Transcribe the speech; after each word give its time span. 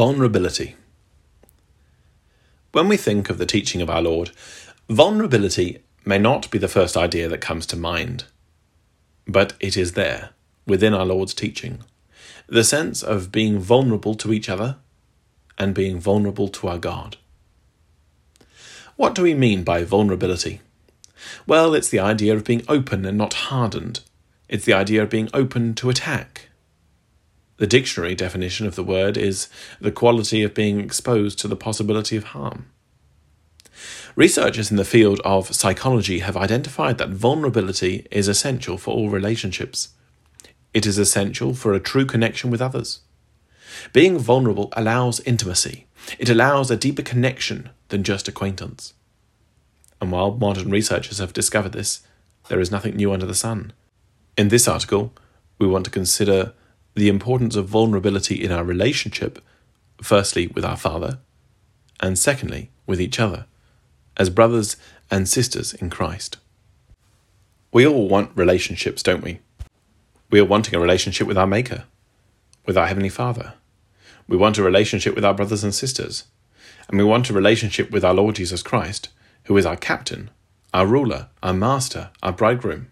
Vulnerability. 0.00 0.76
When 2.72 2.88
we 2.88 2.96
think 2.96 3.28
of 3.28 3.36
the 3.36 3.44
teaching 3.44 3.82
of 3.82 3.90
our 3.90 4.00
Lord, 4.00 4.30
vulnerability 4.88 5.82
may 6.06 6.16
not 6.16 6.50
be 6.50 6.56
the 6.56 6.68
first 6.68 6.96
idea 6.96 7.28
that 7.28 7.42
comes 7.42 7.66
to 7.66 7.76
mind, 7.76 8.24
but 9.26 9.52
it 9.60 9.76
is 9.76 9.92
there, 9.92 10.30
within 10.66 10.94
our 10.94 11.04
Lord's 11.04 11.34
teaching. 11.34 11.80
The 12.46 12.64
sense 12.64 13.02
of 13.02 13.30
being 13.30 13.58
vulnerable 13.58 14.14
to 14.14 14.32
each 14.32 14.48
other 14.48 14.76
and 15.58 15.74
being 15.74 16.00
vulnerable 16.00 16.48
to 16.48 16.68
our 16.68 16.78
God. 16.78 17.18
What 18.96 19.14
do 19.14 19.22
we 19.22 19.34
mean 19.34 19.64
by 19.64 19.84
vulnerability? 19.84 20.62
Well, 21.46 21.74
it's 21.74 21.90
the 21.90 22.00
idea 22.00 22.34
of 22.34 22.44
being 22.44 22.62
open 22.68 23.04
and 23.04 23.18
not 23.18 23.34
hardened. 23.34 24.00
It's 24.48 24.64
the 24.64 24.72
idea 24.72 25.02
of 25.02 25.10
being 25.10 25.28
open 25.34 25.74
to 25.74 25.90
attack. 25.90 26.48
The 27.60 27.66
dictionary 27.66 28.14
definition 28.14 28.66
of 28.66 28.74
the 28.74 28.82
word 28.82 29.18
is 29.18 29.50
the 29.82 29.92
quality 29.92 30.42
of 30.42 30.54
being 30.54 30.80
exposed 30.80 31.38
to 31.40 31.46
the 31.46 31.54
possibility 31.54 32.16
of 32.16 32.24
harm. 32.24 32.70
Researchers 34.16 34.70
in 34.70 34.78
the 34.78 34.84
field 34.84 35.20
of 35.26 35.54
psychology 35.54 36.20
have 36.20 36.38
identified 36.38 36.96
that 36.96 37.10
vulnerability 37.10 38.06
is 38.10 38.28
essential 38.28 38.78
for 38.78 38.94
all 38.94 39.10
relationships. 39.10 39.90
It 40.72 40.86
is 40.86 40.96
essential 40.96 41.52
for 41.52 41.74
a 41.74 41.80
true 41.80 42.06
connection 42.06 42.50
with 42.50 42.62
others. 42.62 43.00
Being 43.92 44.18
vulnerable 44.18 44.70
allows 44.72 45.20
intimacy, 45.20 45.86
it 46.18 46.30
allows 46.30 46.70
a 46.70 46.78
deeper 46.78 47.02
connection 47.02 47.68
than 47.88 48.04
just 48.04 48.26
acquaintance. 48.26 48.94
And 50.00 50.10
while 50.10 50.30
modern 50.30 50.70
researchers 50.70 51.18
have 51.18 51.34
discovered 51.34 51.72
this, 51.72 52.00
there 52.48 52.60
is 52.60 52.70
nothing 52.70 52.96
new 52.96 53.12
under 53.12 53.26
the 53.26 53.34
sun. 53.34 53.74
In 54.38 54.48
this 54.48 54.66
article, 54.66 55.12
we 55.58 55.66
want 55.66 55.84
to 55.84 55.90
consider 55.90 56.54
the 57.00 57.08
importance 57.08 57.56
of 57.56 57.66
vulnerability 57.66 58.34
in 58.44 58.52
our 58.52 58.62
relationship, 58.62 59.42
firstly 60.02 60.46
with 60.48 60.66
our 60.66 60.76
Father, 60.76 61.18
and 61.98 62.18
secondly 62.18 62.68
with 62.86 63.00
each 63.00 63.18
other, 63.18 63.46
as 64.18 64.28
brothers 64.28 64.76
and 65.10 65.26
sisters 65.26 65.72
in 65.72 65.88
Christ. 65.88 66.36
We 67.72 67.86
all 67.86 68.06
want 68.06 68.32
relationships, 68.34 69.02
don't 69.02 69.24
we? 69.24 69.40
We 70.30 70.40
are 70.40 70.44
wanting 70.44 70.74
a 70.74 70.78
relationship 70.78 71.26
with 71.26 71.38
our 71.38 71.46
Maker, 71.46 71.84
with 72.66 72.76
our 72.76 72.86
Heavenly 72.86 73.08
Father. 73.08 73.54
We 74.28 74.36
want 74.36 74.58
a 74.58 74.62
relationship 74.62 75.14
with 75.14 75.24
our 75.24 75.32
brothers 75.32 75.64
and 75.64 75.74
sisters. 75.74 76.24
And 76.88 76.98
we 76.98 77.04
want 77.04 77.30
a 77.30 77.32
relationship 77.32 77.90
with 77.90 78.04
our 78.04 78.12
Lord 78.12 78.34
Jesus 78.34 78.62
Christ, 78.62 79.08
who 79.44 79.56
is 79.56 79.64
our 79.64 79.76
captain, 79.76 80.28
our 80.74 80.86
ruler, 80.86 81.28
our 81.42 81.54
master, 81.54 82.10
our 82.22 82.32
bridegroom. 82.32 82.88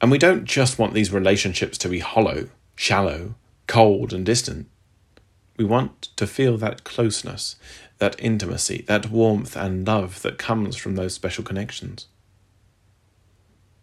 And 0.00 0.12
we 0.12 0.18
don't 0.18 0.44
just 0.44 0.78
want 0.78 0.94
these 0.94 1.12
relationships 1.12 1.78
to 1.78 1.88
be 1.88 1.98
hollow, 1.98 2.48
shallow, 2.76 3.34
cold, 3.66 4.12
and 4.12 4.24
distant. 4.24 4.68
We 5.56 5.64
want 5.64 6.02
to 6.16 6.26
feel 6.26 6.56
that 6.58 6.84
closeness, 6.84 7.56
that 7.98 8.14
intimacy, 8.20 8.84
that 8.86 9.10
warmth 9.10 9.56
and 9.56 9.86
love 9.86 10.22
that 10.22 10.38
comes 10.38 10.76
from 10.76 10.94
those 10.94 11.14
special 11.14 11.42
connections. 11.42 12.06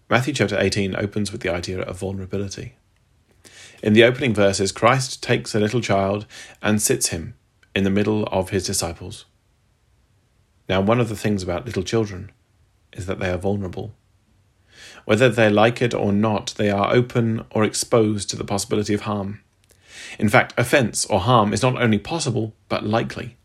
Matthew 0.09 0.33
chapter 0.33 0.59
18 0.59 0.95
opens 0.95 1.31
with 1.31 1.41
the 1.41 1.49
idea 1.49 1.81
of 1.81 1.97
vulnerability. 1.99 2.75
In 3.81 3.93
the 3.93 4.03
opening 4.03 4.33
verses, 4.33 4.71
Christ 4.71 5.23
takes 5.23 5.55
a 5.55 5.59
little 5.59 5.81
child 5.81 6.27
and 6.61 6.81
sits 6.81 7.07
him 7.07 7.33
in 7.75 7.83
the 7.83 7.89
middle 7.89 8.23
of 8.25 8.51
his 8.51 8.65
disciples. 8.65 9.25
Now, 10.69 10.79
one 10.81 10.99
of 10.99 11.09
the 11.09 11.15
things 11.15 11.43
about 11.43 11.65
little 11.65 11.83
children 11.83 12.31
is 12.93 13.07
that 13.07 13.19
they 13.19 13.29
are 13.29 13.37
vulnerable. 13.37 13.95
Whether 15.05 15.29
they 15.29 15.49
like 15.49 15.81
it 15.81 15.93
or 15.93 16.11
not, 16.13 16.53
they 16.57 16.69
are 16.69 16.93
open 16.93 17.45
or 17.51 17.63
exposed 17.63 18.29
to 18.29 18.35
the 18.35 18.45
possibility 18.45 18.93
of 18.93 19.01
harm. 19.01 19.41
In 20.17 20.29
fact, 20.29 20.53
offence 20.57 21.05
or 21.05 21.21
harm 21.21 21.53
is 21.53 21.61
not 21.61 21.81
only 21.81 21.99
possible, 21.99 22.53
but 22.69 22.85
likely. 22.85 23.37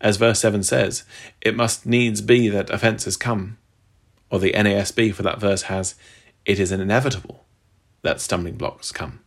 As 0.00 0.16
verse 0.16 0.38
7 0.40 0.62
says, 0.62 1.04
it 1.40 1.56
must 1.56 1.84
needs 1.84 2.20
be 2.20 2.48
that 2.48 2.70
offences 2.70 3.16
come. 3.16 3.58
Or 4.30 4.38
the 4.38 4.52
NASB 4.52 5.14
for 5.14 5.22
that 5.22 5.40
verse 5.40 5.62
has, 5.62 5.94
it 6.44 6.60
is 6.60 6.70
inevitable 6.70 7.44
that 8.02 8.20
stumbling 8.20 8.56
blocks 8.56 8.92
come. 8.92 9.20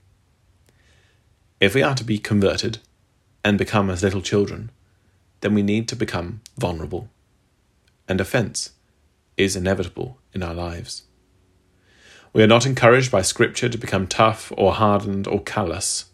If 1.60 1.76
we 1.76 1.84
are 1.84 1.96
to 1.96 2.04
be 2.04 2.18
converted 2.18 2.80
and 3.44 3.58
become 3.58 3.90
as 3.90 4.04
little 4.04 4.22
children, 4.22 4.72
then 5.42 5.54
we 5.54 5.62
need 5.62 5.88
to 5.90 5.96
become 5.96 6.42
vulnerable. 6.58 7.10
And 8.08 8.22
offence 8.22 8.72
is 9.38 9.56
inevitable 9.56 10.20
in 10.34 10.44
our 10.44 10.54
lives. 10.54 11.04
We 12.34 12.42
are 12.42 12.48
not 12.48 12.66
encouraged 12.66 13.12
by 13.12 13.24
Scripture 13.24 13.68
to 13.68 13.78
become 13.78 14.08
tough 14.08 14.54
or 14.56 14.74
hardened 14.74 15.28
or 15.28 15.42
callous. 15.42 16.06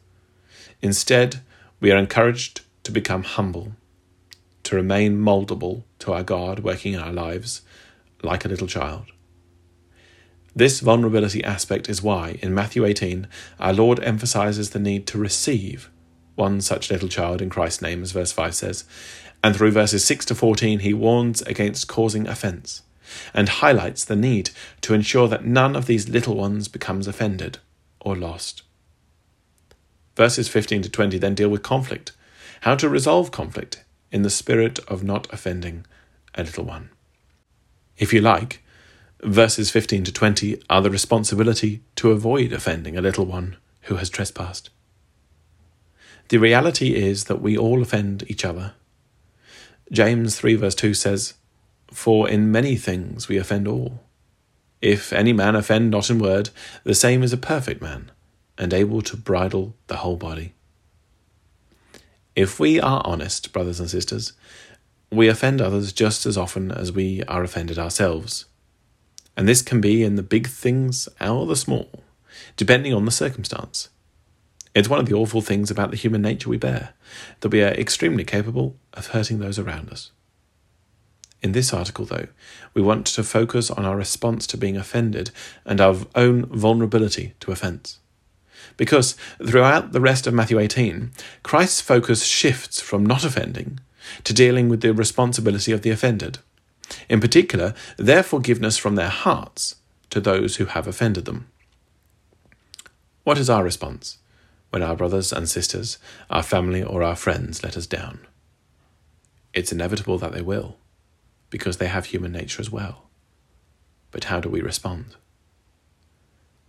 Instead, 0.81 1.41
we 1.79 1.91
are 1.91 1.97
encouraged 1.97 2.61
to 2.83 2.91
become 2.91 3.21
humble, 3.21 3.73
to 4.63 4.75
remain 4.75 5.19
moldable 5.19 5.83
to 5.99 6.13
our 6.13 6.23
God 6.23 6.59
working 6.59 6.93
in 6.93 6.99
our 6.99 7.13
lives 7.13 7.61
like 8.23 8.45
a 8.45 8.47
little 8.47 8.65
child. 8.65 9.05
This 10.55 10.79
vulnerability 10.79 11.43
aspect 11.43 11.87
is 11.87 12.01
why, 12.01 12.39
in 12.41 12.51
Matthew 12.51 12.83
18, 12.83 13.27
our 13.59 13.73
Lord 13.73 13.99
emphasizes 13.99 14.71
the 14.71 14.79
need 14.79 15.05
to 15.07 15.19
receive 15.19 15.91
one 16.33 16.61
such 16.61 16.89
little 16.89 17.09
child 17.09 17.43
in 17.43 17.49
Christ's 17.51 17.83
name, 17.83 18.01
as 18.01 18.11
verse 18.11 18.31
5 18.31 18.55
says, 18.55 18.85
and 19.43 19.55
through 19.55 19.71
verses 19.71 20.03
6 20.03 20.25
to 20.25 20.35
14, 20.35 20.79
he 20.79 20.95
warns 20.95 21.43
against 21.43 21.87
causing 21.87 22.27
offense 22.27 22.81
and 23.33 23.49
highlights 23.49 24.05
the 24.05 24.15
need 24.15 24.49
to 24.81 24.93
ensure 24.93 25.27
that 25.27 25.45
none 25.45 25.75
of 25.75 25.85
these 25.85 26.09
little 26.09 26.35
ones 26.35 26.67
becomes 26.67 27.07
offended 27.07 27.59
or 27.99 28.15
lost. 28.15 28.63
Verses 30.15 30.47
15 30.47 30.83
to 30.83 30.89
20 30.89 31.17
then 31.17 31.35
deal 31.35 31.49
with 31.49 31.63
conflict, 31.63 32.11
how 32.61 32.75
to 32.75 32.89
resolve 32.89 33.31
conflict 33.31 33.83
in 34.11 34.23
the 34.23 34.29
spirit 34.29 34.79
of 34.87 35.03
not 35.03 35.31
offending 35.31 35.85
a 36.35 36.43
little 36.43 36.63
one. 36.63 36.89
If 37.97 38.13
you 38.13 38.21
like, 38.21 38.63
verses 39.23 39.71
15 39.71 40.05
to 40.05 40.11
20 40.11 40.61
are 40.69 40.81
the 40.81 40.91
responsibility 40.91 41.81
to 41.95 42.11
avoid 42.11 42.53
offending 42.53 42.97
a 42.97 43.01
little 43.01 43.25
one 43.25 43.57
who 43.83 43.95
has 43.95 44.09
trespassed. 44.09 44.69
The 46.29 46.37
reality 46.37 46.95
is 46.95 47.25
that 47.25 47.41
we 47.41 47.57
all 47.57 47.81
offend 47.81 48.23
each 48.27 48.43
other. 48.43 48.73
James 49.91 50.35
3 50.35 50.55
verse 50.55 50.75
2 50.75 50.93
says, 50.93 51.35
for 51.91 52.29
in 52.29 52.51
many 52.51 52.75
things 52.75 53.27
we 53.27 53.37
offend 53.37 53.67
all. 53.67 54.03
If 54.81 55.11
any 55.11 55.33
man 55.33 55.55
offend 55.55 55.89
not 55.89 56.09
in 56.09 56.19
word, 56.19 56.49
the 56.83 56.93
same 56.93 57.23
is 57.23 57.33
a 57.33 57.37
perfect 57.37 57.81
man, 57.81 58.11
and 58.57 58.73
able 58.73 59.01
to 59.03 59.17
bridle 59.17 59.75
the 59.87 59.97
whole 59.97 60.17
body. 60.17 60.53
If 62.35 62.59
we 62.59 62.79
are 62.79 63.01
honest, 63.03 63.51
brothers 63.51 63.79
and 63.79 63.89
sisters, 63.89 64.33
we 65.11 65.27
offend 65.27 65.61
others 65.61 65.91
just 65.91 66.25
as 66.25 66.37
often 66.37 66.71
as 66.71 66.91
we 66.91 67.23
are 67.23 67.43
offended 67.43 67.79
ourselves. 67.79 68.45
And 69.35 69.47
this 69.47 69.61
can 69.61 69.81
be 69.81 70.03
in 70.03 70.15
the 70.15 70.23
big 70.23 70.47
things 70.47 71.09
or 71.19 71.45
the 71.45 71.55
small, 71.55 72.03
depending 72.55 72.93
on 72.93 73.05
the 73.05 73.11
circumstance. 73.11 73.89
It's 74.75 74.89
one 74.89 74.99
of 74.99 75.07
the 75.07 75.15
awful 75.15 75.41
things 75.41 75.71
about 75.71 75.89
the 75.89 75.97
human 75.97 76.21
nature 76.21 76.49
we 76.49 76.57
bear, 76.57 76.93
that 77.39 77.49
we 77.49 77.63
are 77.63 77.69
extremely 77.69 78.23
capable 78.23 78.75
of 78.93 79.07
hurting 79.07 79.39
those 79.39 79.57
around 79.57 79.89
us. 79.89 80.11
In 81.47 81.53
this 81.53 81.73
article, 81.73 82.03
though, 82.03 82.27
we 82.73 82.81
want 82.81 83.07
to 83.07 83.23
focus 83.23 83.71
on 83.71 83.85
our 83.85 83.95
response 83.95 84.45
to 84.47 84.57
being 84.57 84.75
offended 84.75 85.31
and 85.63 85.79
our 85.79 85.95
own 86.13 86.45
vulnerability 86.47 87.35
to 87.39 87.53
offence. 87.53 87.99
Because 88.75 89.15
throughout 89.41 89.93
the 89.93 90.01
rest 90.01 90.27
of 90.27 90.33
Matthew 90.33 90.59
18, 90.59 91.11
Christ's 91.43 91.79
focus 91.79 92.25
shifts 92.25 92.81
from 92.81 93.05
not 93.05 93.23
offending 93.23 93.79
to 94.25 94.33
dealing 94.33 94.67
with 94.67 94.81
the 94.81 94.93
responsibility 94.93 95.71
of 95.71 95.83
the 95.83 95.89
offended. 95.89 96.39
In 97.07 97.21
particular, 97.21 97.73
their 97.95 98.23
forgiveness 98.23 98.75
from 98.77 98.95
their 98.95 99.07
hearts 99.07 99.77
to 100.09 100.19
those 100.19 100.57
who 100.57 100.65
have 100.65 100.85
offended 100.85 101.23
them. 101.23 101.47
What 103.23 103.37
is 103.37 103.49
our 103.49 103.63
response 103.63 104.17
when 104.71 104.83
our 104.83 104.97
brothers 104.97 105.31
and 105.31 105.47
sisters, 105.47 105.97
our 106.29 106.43
family, 106.43 106.83
or 106.83 107.03
our 107.03 107.15
friends 107.15 107.63
let 107.63 107.77
us 107.77 107.87
down? 107.87 108.19
It's 109.53 109.71
inevitable 109.71 110.17
that 110.17 110.33
they 110.33 110.41
will 110.41 110.75
because 111.49 111.77
they 111.77 111.87
have 111.87 112.05
human 112.05 112.31
nature 112.31 112.61
as 112.61 112.71
well. 112.71 113.09
But 114.11 114.25
how 114.25 114.39
do 114.39 114.49
we 114.49 114.61
respond? 114.61 115.15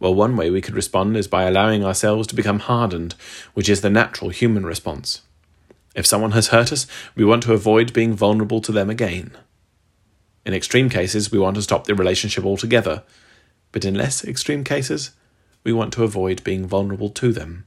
Well, 0.01 0.15
one 0.15 0.37
way 0.37 0.51
we 0.51 0.61
could 0.61 0.75
respond 0.75 1.17
is 1.17 1.27
by 1.27 1.45
allowing 1.45 1.85
ourselves 1.85 2.29
to 2.29 2.37
become 2.37 2.61
hardened, 2.61 3.15
which 3.55 3.69
is 3.69 3.81
the 3.81 3.91
natural 3.91 4.31
human 4.31 4.65
response. 4.65 5.23
If 5.95 6.07
someone 6.07 6.33
has 6.33 6.49
hurt 6.49 6.73
us, 6.73 6.87
we 7.17 7.25
want 7.25 7.43
to 7.45 7.53
avoid 7.53 7.93
being 7.93 8.15
vulnerable 8.15 8.61
to 8.61 8.71
them 8.71 8.89
again. 8.89 9.37
In 10.47 10.55
extreme 10.55 10.89
cases, 10.89 11.33
we 11.33 11.39
want 11.39 11.57
to 11.57 11.63
stop 11.63 11.87
the 11.87 11.95
relationship 11.95 12.45
altogether, 12.45 13.03
but 13.73 13.85
in 13.85 13.95
less 13.95 14.25
extreme 14.25 14.63
cases, 14.63 15.11
we 15.65 15.73
want 15.73 15.93
to 15.95 16.05
avoid 16.05 16.45
being 16.45 16.67
vulnerable 16.67 17.11
to 17.11 17.33
them. 17.33 17.67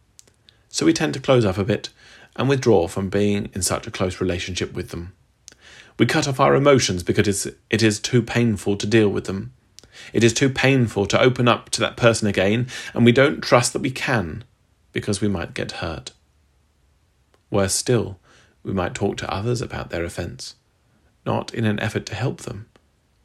So 0.70 0.86
we 0.86 0.94
tend 0.94 1.14
to 1.16 1.20
close 1.20 1.44
up 1.44 1.58
a 1.58 1.66
bit 1.66 1.90
and 2.38 2.48
withdraw 2.48 2.88
from 2.88 3.10
being 3.10 3.50
in 3.54 3.62
such 3.62 3.86
a 3.86 3.92
close 3.92 4.22
relationship 4.22 4.74
with 4.74 4.90
them. 4.90 5.14
We 6.02 6.08
cut 6.08 6.28
off 6.28 6.40
our 6.40 6.56
emotions 6.56 7.04
because 7.04 7.46
it 7.70 7.84
is 7.84 8.00
too 8.00 8.24
painful 8.24 8.76
to 8.76 8.88
deal 8.88 9.10
with 9.10 9.26
them. 9.26 9.54
It 10.14 10.24
is 10.24 10.34
too 10.34 10.50
painful 10.50 11.06
to 11.06 11.22
open 11.22 11.48
up 11.48 11.70
to 11.70 11.80
that 11.82 11.96
person 11.96 12.28
again, 12.28 12.70
and 12.96 13.06
we 13.06 13.12
don't 13.12 13.40
trust 13.40 13.72
that 13.74 13.84
we 13.84 13.92
can 13.92 14.44
because 14.94 15.22
we 15.22 15.28
might 15.28 15.54
get 15.54 15.74
hurt. 15.74 16.12
Worse 17.52 17.76
still, 17.76 18.18
we 18.64 18.74
might 18.74 18.96
talk 18.96 19.18
to 19.18 19.32
others 19.32 19.62
about 19.62 19.92
their 19.92 20.04
offence, 20.04 20.56
not 21.24 21.54
in 21.54 21.66
an 21.66 21.80
effort 21.80 22.08
to 22.08 22.16
help 22.16 22.42
them, 22.42 22.68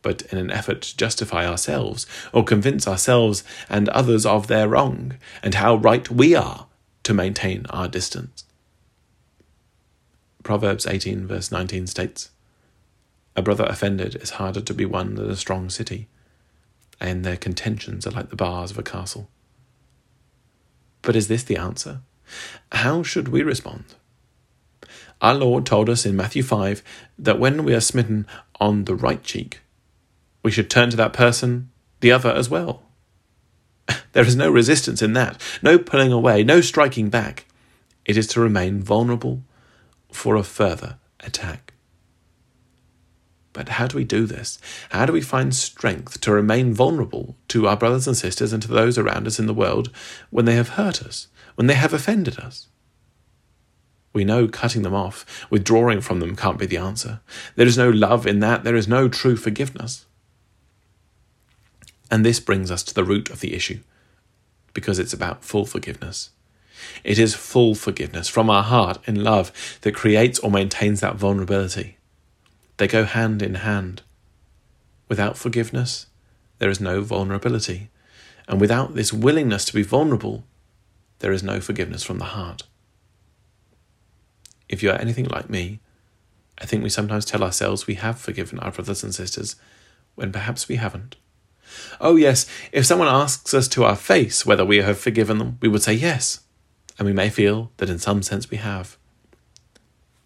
but 0.02 0.20
in 0.30 0.36
an 0.36 0.50
effort 0.50 0.82
to 0.82 0.96
justify 0.98 1.46
ourselves 1.46 2.06
or 2.30 2.44
convince 2.44 2.86
ourselves 2.86 3.42
and 3.70 3.88
others 3.88 4.26
of 4.26 4.48
their 4.48 4.68
wrong 4.68 5.14
and 5.42 5.54
how 5.54 5.76
right 5.76 6.10
we 6.10 6.34
are 6.34 6.66
to 7.04 7.14
maintain 7.14 7.64
our 7.70 7.88
distance. 7.88 8.44
Proverbs 10.42 10.86
18, 10.86 11.26
verse 11.26 11.50
19 11.50 11.86
states 11.86 12.32
A 13.36 13.42
brother 13.42 13.64
offended 13.64 14.16
is 14.16 14.30
harder 14.30 14.62
to 14.62 14.74
be 14.74 14.86
won 14.86 15.14
than 15.14 15.30
a 15.30 15.36
strong 15.36 15.68
city, 15.68 16.08
and 16.98 17.22
their 17.22 17.36
contentions 17.36 18.06
are 18.06 18.10
like 18.10 18.30
the 18.30 18.36
bars 18.36 18.70
of 18.70 18.78
a 18.78 18.82
castle. 18.82 19.28
But 21.02 21.16
is 21.16 21.28
this 21.28 21.44
the 21.44 21.58
answer? 21.58 22.00
How 22.72 23.02
should 23.02 23.28
we 23.28 23.42
respond? 23.42 23.84
Our 25.20 25.34
Lord 25.34 25.66
told 25.66 25.90
us 25.90 26.06
in 26.06 26.16
Matthew 26.16 26.42
5 26.42 26.82
that 27.18 27.38
when 27.38 27.62
we 27.62 27.74
are 27.74 27.80
smitten 27.80 28.26
on 28.58 28.84
the 28.84 28.94
right 28.94 29.22
cheek, 29.22 29.60
we 30.42 30.50
should 30.50 30.70
turn 30.70 30.90
to 30.90 30.96
that 30.96 31.12
person 31.12 31.70
the 32.00 32.12
other 32.12 32.30
as 32.30 32.48
well. 32.48 32.82
There 34.12 34.24
is 34.24 34.34
no 34.34 34.50
resistance 34.50 35.02
in 35.02 35.12
that, 35.12 35.42
no 35.60 35.78
pulling 35.78 36.10
away, 36.10 36.42
no 36.42 36.62
striking 36.62 37.10
back. 37.10 37.44
It 38.06 38.16
is 38.16 38.26
to 38.28 38.40
remain 38.40 38.82
vulnerable 38.82 39.42
for 40.10 40.36
a 40.36 40.42
further 40.42 40.96
attack. 41.20 41.74
But 43.56 43.70
how 43.70 43.86
do 43.86 43.96
we 43.96 44.04
do 44.04 44.26
this? 44.26 44.58
How 44.90 45.06
do 45.06 45.14
we 45.14 45.22
find 45.22 45.54
strength 45.54 46.20
to 46.20 46.30
remain 46.30 46.74
vulnerable 46.74 47.36
to 47.48 47.66
our 47.66 47.76
brothers 47.76 48.06
and 48.06 48.14
sisters 48.14 48.52
and 48.52 48.62
to 48.62 48.68
those 48.68 48.98
around 48.98 49.26
us 49.26 49.38
in 49.38 49.46
the 49.46 49.54
world 49.54 49.90
when 50.28 50.44
they 50.44 50.56
have 50.56 50.76
hurt 50.80 51.02
us, 51.02 51.28
when 51.54 51.66
they 51.66 51.72
have 51.72 51.94
offended 51.94 52.38
us? 52.38 52.66
We 54.12 54.26
know 54.26 54.46
cutting 54.46 54.82
them 54.82 54.92
off, 54.92 55.46
withdrawing 55.48 56.02
from 56.02 56.20
them 56.20 56.36
can't 56.36 56.58
be 56.58 56.66
the 56.66 56.76
answer. 56.76 57.20
There 57.54 57.66
is 57.66 57.78
no 57.78 57.88
love 57.88 58.26
in 58.26 58.40
that, 58.40 58.62
there 58.62 58.76
is 58.76 58.86
no 58.86 59.08
true 59.08 59.36
forgiveness. 59.36 60.04
And 62.10 62.26
this 62.26 62.38
brings 62.38 62.70
us 62.70 62.82
to 62.82 62.94
the 62.94 63.04
root 63.04 63.30
of 63.30 63.40
the 63.40 63.54
issue, 63.54 63.80
because 64.74 64.98
it's 64.98 65.14
about 65.14 65.46
full 65.46 65.64
forgiveness. 65.64 66.28
It 67.04 67.18
is 67.18 67.34
full 67.34 67.74
forgiveness 67.74 68.28
from 68.28 68.50
our 68.50 68.62
heart 68.62 68.98
in 69.08 69.24
love 69.24 69.78
that 69.80 69.94
creates 69.94 70.38
or 70.40 70.50
maintains 70.50 71.00
that 71.00 71.16
vulnerability. 71.16 71.95
They 72.76 72.86
go 72.88 73.04
hand 73.04 73.42
in 73.42 73.56
hand. 73.56 74.02
Without 75.08 75.38
forgiveness, 75.38 76.06
there 76.58 76.70
is 76.70 76.80
no 76.80 77.02
vulnerability. 77.02 77.90
And 78.48 78.60
without 78.60 78.94
this 78.94 79.12
willingness 79.12 79.64
to 79.66 79.74
be 79.74 79.82
vulnerable, 79.82 80.44
there 81.20 81.32
is 81.32 81.42
no 81.42 81.60
forgiveness 81.60 82.02
from 82.02 82.18
the 82.18 82.26
heart 82.26 82.64
if 84.68 84.82
you 84.82 84.90
are 84.90 85.00
anything 85.00 85.26
like 85.26 85.48
me, 85.48 85.80
I 86.58 86.66
think 86.66 86.82
we 86.82 86.88
sometimes 86.88 87.24
tell 87.24 87.42
ourselves 87.42 87.86
we 87.86 87.94
have 87.94 88.18
forgiven 88.18 88.58
our 88.58 88.72
brothers 88.72 89.04
and 89.04 89.14
sisters 89.14 89.56
when 90.14 90.32
perhaps 90.32 90.68
we 90.68 90.76
haven't. 90.76 91.16
Oh, 92.00 92.16
yes, 92.16 92.46
if 92.72 92.86
someone 92.86 93.08
asks 93.08 93.52
us 93.52 93.68
to 93.68 93.84
our 93.84 93.96
face 93.96 94.46
whether 94.46 94.64
we 94.64 94.78
have 94.78 94.98
forgiven 94.98 95.38
them, 95.38 95.58
we 95.60 95.68
would 95.68 95.82
say 95.82 95.92
yes, 95.92 96.40
and 96.98 97.06
we 97.06 97.12
may 97.12 97.28
feel 97.28 97.70
that 97.76 97.90
in 97.90 97.98
some 97.98 98.22
sense 98.22 98.50
we 98.50 98.56
have. 98.56 98.96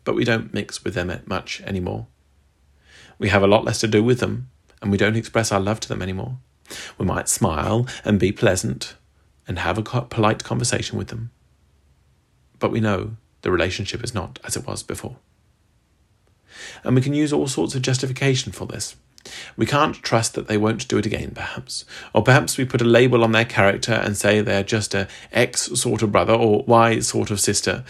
But 0.04 0.14
we 0.14 0.24
don't 0.24 0.54
mix 0.54 0.84
with 0.84 0.94
them 0.94 1.12
much 1.26 1.60
anymore. 1.62 2.06
We 3.20 3.28
have 3.28 3.42
a 3.42 3.46
lot 3.46 3.64
less 3.64 3.78
to 3.80 3.86
do 3.86 4.02
with 4.02 4.18
them, 4.18 4.48
and 4.80 4.90
we 4.90 4.96
don't 4.96 5.14
express 5.14 5.52
our 5.52 5.60
love 5.60 5.78
to 5.80 5.88
them 5.88 6.00
anymore. 6.00 6.38
We 6.96 7.04
might 7.04 7.28
smile 7.28 7.86
and 8.02 8.18
be 8.18 8.32
pleasant 8.32 8.94
and 9.46 9.58
have 9.58 9.76
a 9.76 9.82
polite 9.82 10.42
conversation 10.42 10.96
with 10.96 11.08
them. 11.08 11.30
But 12.58 12.72
we 12.72 12.80
know 12.80 13.16
the 13.42 13.50
relationship 13.50 14.02
is 14.02 14.14
not 14.14 14.38
as 14.42 14.56
it 14.56 14.66
was 14.66 14.82
before. 14.82 15.16
And 16.82 16.96
we 16.96 17.02
can 17.02 17.12
use 17.12 17.30
all 17.30 17.46
sorts 17.46 17.74
of 17.74 17.82
justification 17.82 18.52
for 18.52 18.66
this. 18.66 18.96
We 19.54 19.66
can't 19.66 19.96
trust 19.96 20.34
that 20.34 20.48
they 20.48 20.56
won't 20.56 20.88
do 20.88 20.96
it 20.96 21.04
again, 21.04 21.32
perhaps. 21.34 21.84
Or 22.14 22.22
perhaps 22.22 22.56
we 22.56 22.64
put 22.64 22.80
a 22.80 22.86
label 22.86 23.22
on 23.22 23.32
their 23.32 23.44
character 23.44 23.92
and 23.92 24.16
say 24.16 24.40
they're 24.40 24.62
just 24.62 24.94
a 24.94 25.08
X 25.30 25.78
sort 25.78 26.00
of 26.02 26.10
brother 26.10 26.32
or 26.32 26.64
Y 26.66 27.00
sort 27.00 27.30
of 27.30 27.38
sister. 27.38 27.84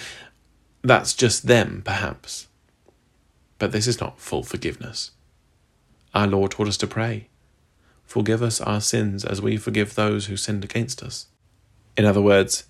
That's 0.83 1.15
just 1.15 1.47
them, 1.47 1.83
perhaps. 1.85 2.49
But 3.59 3.71
this 3.71 3.87
is 3.87 4.01
not 4.01 4.19
full 4.19 4.43
forgiveness. 4.43 5.13
Our 6.15 6.27
Lord 6.27 6.53
taught 6.53 6.69
us 6.69 6.77
to 6.79 6.87
pray 6.87 7.29
Forgive 8.11 8.43
us 8.43 8.61
our 8.61 8.81
sins 8.81 9.25
as 9.25 9.41
we 9.41 9.57
forgive 9.57 9.95
those 9.95 10.27
who 10.27 10.37
sinned 10.37 10.65
against 10.65 11.01
us. 11.01 11.27
In 11.97 12.05
other 12.05 12.21
words, 12.21 12.65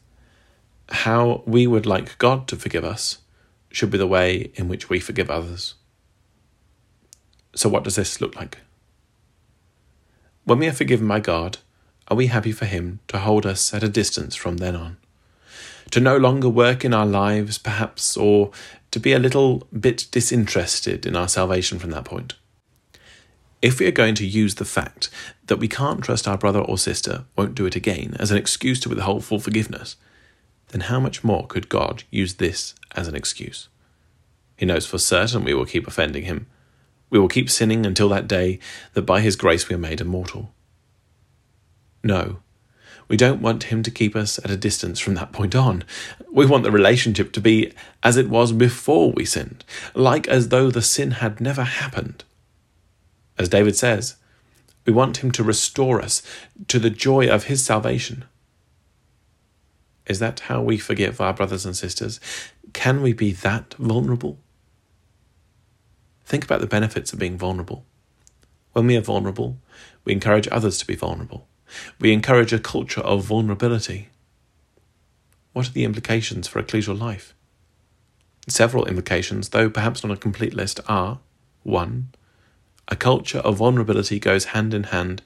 how 0.91 1.43
we 1.47 1.67
would 1.67 1.87
like 1.87 2.19
God 2.19 2.47
to 2.49 2.57
forgive 2.57 2.85
us 2.85 3.23
should 3.71 3.91
be 3.91 3.97
the 3.97 4.07
way 4.07 4.51
in 4.57 4.69
which 4.69 4.91
we 4.91 5.01
forgive 5.01 5.31
others. 5.31 5.77
So, 7.55 7.71
what 7.71 7.85
does 7.85 7.97
this 7.97 8.21
look 8.21 8.37
like? 8.37 8.59
When 10.45 10.59
we 10.59 10.69
are 10.69 10.75
forgiven 10.75 11.09
by 11.09 11.21
God, 11.21 11.57
are 12.09 12.19
we 12.19 12.27
happy 12.27 12.53
for 12.53 12.67
Him 12.67 13.01
to 13.09 13.21
hold 13.21 13.47
us 13.47 13.73
at 13.73 13.83
a 13.83 13.89
distance 13.89 14.37
from 14.37 14.59
then 14.59 14.77
on? 14.77 14.99
To 15.93 16.01
no 16.01 16.19
longer 16.19 16.51
work 16.51 16.85
in 16.85 16.93
our 16.93 17.07
lives, 17.07 17.57
perhaps, 17.57 18.15
or 18.15 18.51
to 18.91 19.01
be 19.01 19.15
a 19.15 19.19
little 19.19 19.67
bit 19.73 20.07
disinterested 20.11 21.07
in 21.07 21.17
our 21.17 21.29
salvation 21.29 21.79
from 21.79 21.93
that 21.93 22.05
point? 22.05 22.35
If 23.63 23.79
we 23.79 23.87
are 23.87 23.93
going 23.93 24.15
to 24.17 24.27
use 24.27 24.55
the 24.55 24.65
fact 24.65 25.11
that 25.47 25.59
we 25.59 25.69
can't 25.69 26.03
trust 26.03 26.27
our 26.27 26.39
brother 26.39 26.61
or 26.61 26.79
sister 26.79 27.25
won't 27.37 27.55
do 27.55 27.67
it 27.67 27.77
again 27.77 28.17
as 28.19 28.31
an 28.31 28.39
excuse 28.39 28.81
to 28.81 28.89
withhold 28.89 29.25
full 29.25 29.39
forgiveness, 29.39 29.97
then 30.69 30.83
how 30.83 30.99
much 30.99 31.23
more 31.23 31.47
could 31.47 31.69
God 31.69 32.05
use 32.11 32.35
this 32.35 32.75
as 32.97 33.07
an 33.07 33.15
excuse? 33.15 33.69
He 34.57 34.65
knows 34.65 34.87
for 34.87 34.99
certain 34.99 35.45
we 35.45 35.53
will 35.53 35.67
keep 35.67 35.87
offending 35.87 36.25
him. 36.25 36.47
We 37.11 37.19
will 37.19 37.29
keep 37.29 37.51
sinning 37.51 37.85
until 37.85 38.09
that 38.11 38.29
day 38.29 38.61
that 38.95 39.03
by 39.03 39.21
his 39.21 39.37
grace 39.37 39.69
we 39.69 39.75
are 39.75 39.79
made 39.79 40.01
immortal. 40.01 40.55
No, 42.03 42.39
we 43.09 43.17
don't 43.17 43.43
want 43.43 43.65
him 43.65 43.83
to 43.83 43.91
keep 43.91 44.15
us 44.15 44.39
at 44.39 44.51
a 44.51 44.57
distance 44.57 45.01
from 45.01 45.15
that 45.15 45.33
point 45.33 45.55
on. 45.55 45.85
We 46.33 46.47
want 46.47 46.63
the 46.63 46.71
relationship 46.71 47.33
to 47.33 47.41
be 47.41 47.73
as 48.03 48.17
it 48.17 48.31
was 48.31 48.53
before 48.53 49.11
we 49.11 49.25
sinned, 49.25 49.65
like 49.95 50.29
as 50.29 50.49
though 50.49 50.71
the 50.71 50.81
sin 50.81 51.11
had 51.11 51.41
never 51.41 51.65
happened. 51.65 52.25
As 53.41 53.49
David 53.49 53.75
says, 53.75 54.17
we 54.85 54.93
want 54.93 55.25
him 55.25 55.31
to 55.31 55.43
restore 55.43 56.03
us 56.03 56.23
to 56.69 56.79
the 56.79 56.91
joy 56.91 57.27
of 57.27 57.45
his 57.45 57.65
salvation. 57.65 58.27
Is 60.07 60.19
that 60.19 60.41
how 60.41 60.61
we 60.61 60.77
forgive 60.77 61.23
our 61.23 61.33
brothers 61.33 61.65
and 61.65 61.75
sisters? 61.75 62.21
Can 62.75 63.01
we 63.01 63.15
be 63.15 63.33
that 63.33 63.73
vulnerable? 63.79 64.37
Think 66.27 66.45
about 66.45 66.61
the 66.61 66.67
benefits 66.67 67.15
of 67.15 67.19
being 67.19 67.39
vulnerable. 67.39 67.87
When 68.75 68.87
we 68.87 68.99
are 68.99 69.01
vulnerable, 69.01 69.57
we 70.05 70.13
encourage 70.13 70.47
others 70.53 70.77
to 70.77 70.87
be 70.87 70.95
vulnerable. 70.95 71.49
We 71.99 72.13
encourage 72.13 72.53
a 72.53 72.59
culture 72.59 73.01
of 73.01 73.25
vulnerability. 73.25 74.11
What 75.55 75.67
are 75.67 75.73
the 75.73 75.85
implications 75.85 76.47
for 76.47 76.63
ecclesial 76.63 77.01
life? 77.01 77.35
Several 78.49 78.85
implications, 78.85 79.49
though 79.49 79.71
perhaps 79.71 80.05
not 80.05 80.13
a 80.13 80.21
complete 80.21 80.53
list, 80.53 80.79
are 80.87 81.21
1. 81.63 82.13
A 82.91 82.97
culture 82.97 83.39
of 83.39 83.57
vulnerability 83.57 84.19
goes 84.19 84.47
hand 84.47 84.75
in 84.75 84.85
hand 84.85 85.23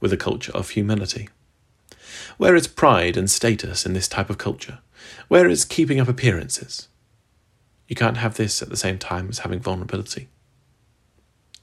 with 0.00 0.12
a 0.12 0.16
culture 0.16 0.52
of 0.52 0.70
humility. 0.70 1.28
Where 2.36 2.54
is 2.54 2.68
pride 2.68 3.16
and 3.16 3.28
status 3.28 3.84
in 3.84 3.92
this 3.92 4.08
type 4.08 4.30
of 4.30 4.38
culture? 4.38 4.78
Where 5.26 5.48
is 5.48 5.64
keeping 5.64 5.98
up 6.00 6.08
appearances? 6.08 6.88
You 7.88 7.96
can't 7.96 8.18
have 8.18 8.36
this 8.36 8.62
at 8.62 8.68
the 8.68 8.76
same 8.76 8.98
time 8.98 9.28
as 9.28 9.40
having 9.40 9.60
vulnerability. 9.60 10.28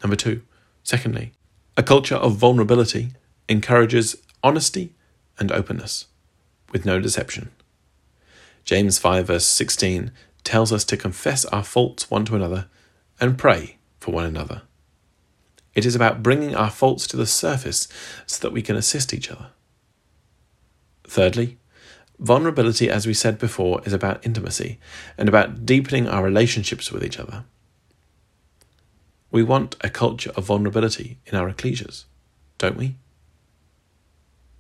Number 0.04 0.16
two, 0.16 0.42
secondly, 0.84 1.32
a 1.78 1.84
culture 1.84 2.16
of 2.16 2.36
vulnerability 2.36 3.12
encourages 3.48 4.18
honesty 4.44 4.94
and 5.38 5.52
openness, 5.52 6.08
with 6.72 6.86
no 6.86 7.00
deception. 7.00 7.52
James 8.64 8.98
5, 8.98 9.28
verse 9.28 9.46
16 9.46 10.12
tells 10.44 10.72
us 10.72 10.84
to 10.86 10.98
confess 10.98 11.46
our 11.46 11.64
faults 11.64 12.10
one 12.10 12.26
to 12.26 12.36
another 12.36 12.68
and 13.20 13.38
pray 13.38 13.78
for 14.00 14.12
one 14.12 14.26
another. 14.26 14.64
It 15.76 15.86
is 15.86 15.94
about 15.94 16.24
bringing 16.24 16.56
our 16.56 16.72
faults 16.72 17.06
to 17.08 17.18
the 17.18 17.26
surface 17.26 17.90
so 18.26 18.40
that 18.42 18.54
we 18.54 18.62
can 18.62 18.78
assist 18.78 19.14
each 19.14 19.30
other. 19.30 19.48
Thirdly, 21.04 21.58
vulnerability, 22.18 22.90
as 22.90 23.06
we 23.06 23.14
said 23.14 23.38
before, 23.38 23.82
is 23.86 23.92
about 23.92 24.26
intimacy 24.26 24.80
and 25.18 25.28
about 25.28 25.66
deepening 25.66 26.08
our 26.08 26.24
relationships 26.24 26.92
with 26.92 27.04
each 27.04 27.20
other. 27.20 27.44
We 29.32 29.44
want 29.44 29.76
a 29.82 29.90
culture 29.90 30.32
of 30.38 30.46
vulnerability 30.46 31.18
in 31.26 31.36
our 31.36 31.52
ecclesias, 31.52 32.06
don't 32.58 32.78
we? 32.78 32.96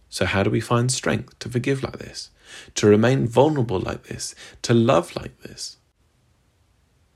So, 0.09 0.25
how 0.25 0.43
do 0.43 0.49
we 0.49 0.59
find 0.59 0.91
strength 0.91 1.39
to 1.39 1.49
forgive 1.49 1.81
like 1.81 1.99
this, 1.99 2.29
to 2.75 2.87
remain 2.87 3.25
vulnerable 3.25 3.79
like 3.79 4.03
this, 4.03 4.35
to 4.63 4.73
love 4.73 5.15
like 5.15 5.39
this? 5.41 5.77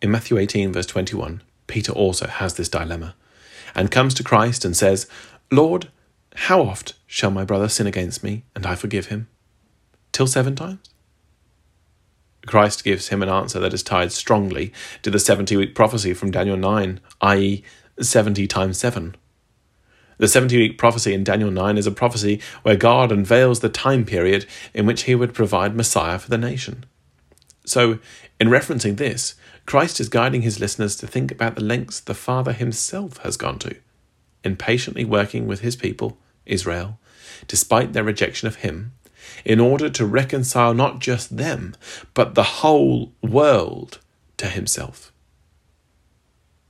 In 0.02 0.12
Matthew 0.12 0.38
18, 0.38 0.72
verse 0.72 0.86
21, 0.86 1.42
Peter 1.68 1.92
also 1.92 2.28
has 2.28 2.54
this 2.54 2.70
dilemma 2.70 3.16
and 3.76 3.92
comes 3.92 4.14
to 4.16 4.24
Christ 4.24 4.66
and 4.66 4.76
says, 4.76 5.08
Lord, 5.52 5.90
how 6.36 6.62
oft 6.62 6.94
shall 7.08 7.32
my 7.32 7.44
brother 7.44 7.70
sin 7.70 7.88
against 7.88 8.24
me, 8.24 8.44
and 8.56 8.66
I 8.66 8.76
forgive 8.76 9.08
him? 9.08 9.28
Till 10.12 10.28
seven 10.28 10.56
times? 10.56 10.90
Christ 12.46 12.84
gives 12.84 13.10
him 13.10 13.22
an 13.22 13.30
answer 13.30 13.60
that 13.60 13.74
is 13.74 13.84
tied 13.84 14.12
strongly 14.12 14.72
to 15.02 15.12
the 15.12 15.20
70 15.20 15.56
week 15.58 15.76
prophecy 15.76 16.14
from 16.14 16.32
Daniel 16.32 16.58
9, 16.58 17.00
i.e., 17.22 17.64
70 18.00 18.48
times 18.48 18.78
7. 18.80 19.16
The 20.18 20.28
70 20.28 20.58
week 20.58 20.78
prophecy 20.78 21.14
in 21.14 21.24
Daniel 21.24 21.52
9 21.52 21.78
is 21.78 21.88
a 21.88 21.92
prophecy 21.92 22.42
where 22.64 22.76
God 22.76 23.12
unveils 23.12 23.60
the 23.60 23.70
time 23.70 24.06
period 24.06 24.46
in 24.74 24.86
which 24.86 25.04
he 25.04 25.16
would 25.16 25.34
provide 25.34 25.76
Messiah 25.76 26.20
for 26.20 26.30
the 26.30 26.38
nation. 26.38 26.86
So, 27.70 28.00
in 28.40 28.48
referencing 28.48 28.98
this, 28.98 29.36
Christ 29.68 30.00
is 30.00 30.10
guiding 30.10 30.42
his 30.42 30.60
listeners 30.60 30.96
to 30.96 31.06
think 31.06 31.32
about 31.32 31.54
the 31.54 31.64
lengths 31.64 32.00
the 32.00 32.16
Father 32.16 32.52
himself 32.52 33.18
has 33.18 33.38
gone 33.38 33.60
to 33.60 33.76
in 34.44 34.56
patiently 34.56 35.06
working 35.06 35.46
with 35.46 35.60
his 35.60 35.76
people, 35.76 36.18
Israel, 36.48 36.98
despite 37.48 37.94
their 37.94 38.04
rejection 38.04 38.48
of 38.48 38.56
him, 38.58 38.94
in 39.46 39.60
order 39.60 39.88
to 39.88 40.04
reconcile 40.04 40.74
not 40.74 40.98
just 40.98 41.38
them, 41.38 41.76
but 42.16 42.34
the 42.34 42.64
whole 42.64 43.14
world 43.22 44.00
to 44.38 44.48
himself. 44.48 45.12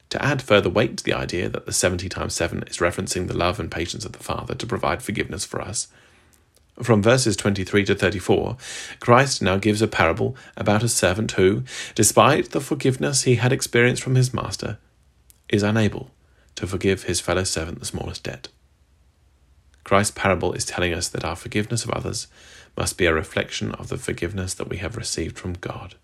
To 0.09 0.21
add 0.21 0.41
further 0.41 0.69
weight 0.69 0.97
to 0.97 1.03
the 1.05 1.13
idea 1.13 1.47
that 1.47 1.65
the 1.65 1.71
70 1.71 2.09
times 2.09 2.33
7 2.33 2.63
is 2.63 2.79
referencing 2.79 3.29
the 3.29 3.37
love 3.37 3.57
and 3.57 3.71
patience 3.71 4.03
of 4.03 4.11
the 4.11 4.23
Father 4.23 4.53
to 4.55 4.67
provide 4.67 5.01
forgiveness 5.01 5.45
for 5.45 5.61
us, 5.61 5.87
from 6.81 7.01
verses 7.01 7.35
23 7.35 7.85
to 7.85 7.95
34, 7.95 8.57
Christ 8.99 9.41
now 9.41 9.57
gives 9.57 9.81
a 9.81 9.87
parable 9.87 10.35
about 10.55 10.83
a 10.83 10.89
servant 10.89 11.31
who, 11.33 11.63
despite 11.95 12.51
the 12.51 12.61
forgiveness 12.61 13.23
he 13.23 13.35
had 13.35 13.51
experienced 13.51 14.01
from 14.01 14.15
his 14.15 14.33
master, 14.33 14.77
is 15.49 15.63
unable 15.63 16.11
to 16.55 16.67
forgive 16.67 17.03
his 17.03 17.19
fellow 17.19 17.43
servant 17.43 17.79
the 17.79 17.85
smallest 17.85 18.23
debt. 18.23 18.49
Christ's 19.83 20.11
parable 20.11 20.53
is 20.53 20.65
telling 20.65 20.93
us 20.93 21.07
that 21.09 21.25
our 21.25 21.35
forgiveness 21.35 21.83
of 21.83 21.91
others 21.91 22.27
must 22.77 22.97
be 22.97 23.05
a 23.05 23.13
reflection 23.13 23.71
of 23.73 23.89
the 23.89 23.97
forgiveness 23.97 24.53
that 24.53 24.69
we 24.69 24.77
have 24.77 24.95
received 24.95 25.37
from 25.37 25.53
God. 25.53 25.95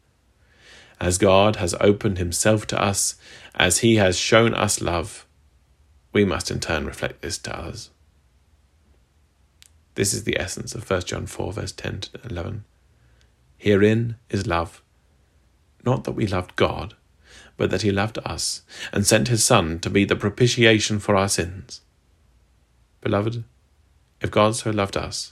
As 1.00 1.18
God 1.18 1.58
has 1.58 1.76
opened 1.80 2.18
himself 2.18 2.66
to 2.68 2.82
us, 2.82 3.16
as 3.54 3.80
he 3.80 3.98
has 3.98 4.18
shown 4.18 4.54
us 4.54 4.82
love, 4.82 5.26
we 6.14 6.26
must 6.26 6.50
in 6.50 6.60
turn 6.60 6.86
reflect 6.86 7.22
this 7.22 7.38
to 7.40 7.58
others. 7.58 7.90
This 9.96 10.14
is 10.14 10.26
the 10.26 10.40
essence 10.40 10.76
of 10.76 10.90
1 10.90 11.02
John 11.02 11.26
4, 11.26 11.54
verse 11.54 11.72
10 11.72 12.02
to 12.02 12.10
11. 12.30 12.66
Herein 13.58 14.18
is 14.30 14.46
love, 14.46 14.82
not 15.86 16.04
that 16.04 16.12
we 16.12 16.28
loved 16.28 16.56
God, 16.58 16.96
but 17.58 17.72
that 17.72 17.82
he 17.82 17.92
loved 17.92 18.20
us, 18.26 18.62
and 18.92 19.08
sent 19.08 19.30
his 19.30 19.44
Son 19.44 19.80
to 19.80 19.90
be 19.90 20.04
the 20.04 20.16
propitiation 20.16 21.00
for 21.00 21.16
our 21.16 21.30
sins. 21.30 21.82
Beloved, 23.02 23.46
if 24.22 24.32
God 24.32 24.56
so 24.56 24.70
loved 24.72 24.98
us, 24.98 25.32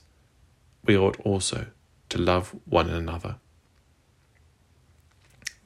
we 0.85 0.97
ought 0.97 1.19
also 1.21 1.67
to 2.09 2.17
love 2.17 2.55
one 2.65 2.89
another. 2.89 3.35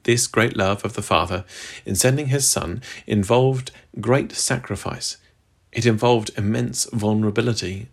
This 0.02 0.26
great 0.26 0.56
love 0.56 0.84
of 0.84 0.94
the 0.94 1.02
Father 1.02 1.44
in 1.84 1.94
sending 1.94 2.28
his 2.28 2.48
Son 2.48 2.82
involved 3.06 3.70
great 4.00 4.32
sacrifice. 4.32 5.18
It 5.70 5.86
involved 5.86 6.30
immense 6.36 6.86
vulnerability 6.86 7.90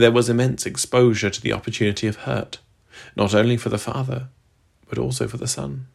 there 0.00 0.12
was 0.12 0.28
immense 0.28 0.66
exposure 0.66 1.30
to 1.30 1.40
the 1.40 1.52
opportunity 1.52 2.06
of 2.06 2.16
hurt, 2.16 2.58
not 3.16 3.34
only 3.34 3.56
for 3.56 3.68
the 3.68 3.78
Father, 3.78 4.28
but 4.88 4.98
also 4.98 5.28
for 5.28 5.36
the 5.36 5.48
Son. 5.48 5.86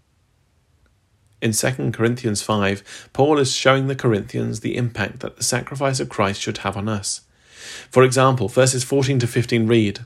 In 1.42 1.52
2 1.52 1.92
Corinthians 1.92 2.42
5, 2.42 3.10
Paul 3.14 3.38
is 3.38 3.54
showing 3.54 3.88
the 3.88 3.96
Corinthians 3.96 4.62
the 4.62 4.78
impact 4.78 5.20
that 5.20 5.38
the 5.38 5.44
sacrifice 5.44 6.00
of 6.00 6.10
Christ 6.10 6.42
should 6.42 6.60
have 6.60 6.78
on 6.78 6.88
us. 6.88 7.22
For 7.92 8.04
example, 8.04 8.48
verses 8.48 8.84
14 8.84 9.20
to 9.20 9.28
15 9.28 9.68
read, 9.68 10.00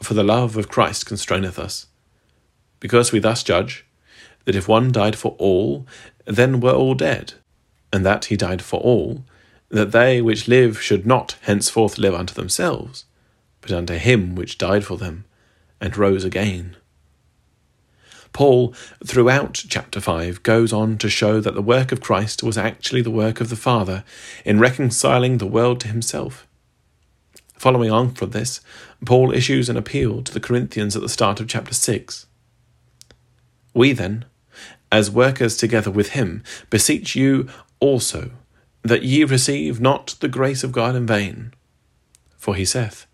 For 0.00 0.14
the 0.14 0.22
love 0.22 0.56
of 0.56 0.68
Christ 0.68 1.06
constraineth 1.06 1.58
us, 1.58 1.86
because 2.80 3.12
we 3.12 3.18
thus 3.18 3.42
judge 3.42 3.84
that 4.44 4.56
if 4.56 4.68
one 4.68 4.92
died 4.92 5.16
for 5.16 5.34
all, 5.38 5.86
then 6.26 6.60
were 6.60 6.72
all 6.72 6.94
dead, 6.94 7.34
and 7.92 8.04
that 8.06 8.26
he 8.26 8.36
died 8.36 8.62
for 8.62 8.80
all, 8.80 9.24
that 9.74 9.90
they 9.90 10.22
which 10.22 10.46
live 10.46 10.80
should 10.80 11.04
not 11.04 11.36
henceforth 11.42 11.98
live 11.98 12.14
unto 12.14 12.32
themselves, 12.32 13.06
but 13.60 13.72
unto 13.72 13.94
him 13.94 14.36
which 14.36 14.56
died 14.56 14.84
for 14.84 14.96
them, 14.96 15.24
and 15.80 15.96
rose 15.96 16.22
again. 16.22 16.76
Paul, 18.32 18.72
throughout 19.04 19.64
chapter 19.68 20.00
5, 20.00 20.44
goes 20.44 20.72
on 20.72 20.96
to 20.98 21.08
show 21.08 21.40
that 21.40 21.54
the 21.54 21.62
work 21.62 21.90
of 21.90 22.00
Christ 22.00 22.40
was 22.40 22.56
actually 22.56 23.02
the 23.02 23.10
work 23.10 23.40
of 23.40 23.48
the 23.48 23.56
Father 23.56 24.04
in 24.44 24.60
reconciling 24.60 25.38
the 25.38 25.46
world 25.46 25.80
to 25.80 25.88
himself. 25.88 26.46
Following 27.58 27.90
on 27.90 28.14
from 28.14 28.30
this, 28.30 28.60
Paul 29.04 29.32
issues 29.32 29.68
an 29.68 29.76
appeal 29.76 30.22
to 30.22 30.32
the 30.32 30.40
Corinthians 30.40 30.94
at 30.94 31.02
the 31.02 31.08
start 31.08 31.40
of 31.40 31.48
chapter 31.48 31.74
6. 31.74 32.26
We 33.72 33.92
then, 33.92 34.24
as 34.92 35.10
workers 35.10 35.56
together 35.56 35.90
with 35.90 36.10
him, 36.10 36.44
beseech 36.70 37.16
you 37.16 37.48
also 37.80 38.30
that 38.84 39.02
ye 39.02 39.24
receive 39.24 39.80
not 39.80 40.14
the 40.20 40.28
grace 40.28 40.62
of 40.62 40.70
God 40.70 40.94
in 40.94 41.06
vain. 41.06 41.54
For 42.36 42.54
he 42.54 42.66
saith, 42.66 43.06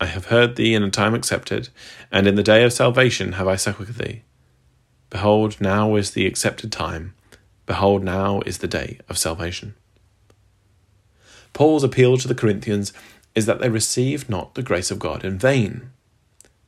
I 0.00 0.06
have 0.06 0.26
heard 0.26 0.54
thee 0.54 0.72
in 0.72 0.84
a 0.84 0.90
time 0.90 1.14
accepted, 1.14 1.68
and 2.12 2.26
in 2.26 2.36
the 2.36 2.42
day 2.42 2.62
of 2.62 2.72
salvation 2.72 3.32
have 3.32 3.48
I 3.48 3.56
succoured 3.56 3.88
thee. 3.88 4.22
Behold, 5.10 5.60
now 5.60 5.96
is 5.96 6.12
the 6.12 6.26
accepted 6.26 6.70
time. 6.70 7.14
Behold, 7.66 8.04
now 8.04 8.40
is 8.46 8.58
the 8.58 8.68
day 8.68 9.00
of 9.08 9.18
salvation. 9.18 9.74
Paul's 11.52 11.84
appeal 11.84 12.16
to 12.16 12.28
the 12.28 12.34
Corinthians 12.34 12.92
is 13.34 13.46
that 13.46 13.60
they 13.60 13.68
receive 13.68 14.30
not 14.30 14.54
the 14.54 14.62
grace 14.62 14.92
of 14.92 15.00
God 15.00 15.24
in 15.24 15.38
vain. 15.38 15.90